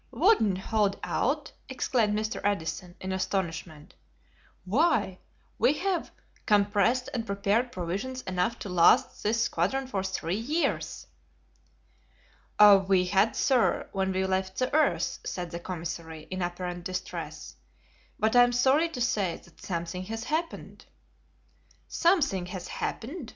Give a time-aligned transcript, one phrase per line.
[0.09, 2.41] "Wouldn't hold out?" exclaimed Mr.
[2.43, 3.93] Edison, in astonishment,
[4.65, 5.19] "why,
[5.59, 6.09] we have
[6.47, 11.05] compressed and prepared provisions enough to last this squadron for three years."
[12.87, 17.53] "We had, sir, when we left the earth," said the commissary, in apparent distress,
[18.17, 20.87] "but I am sorry to say that something has happened."
[21.87, 23.29] "Something has happened!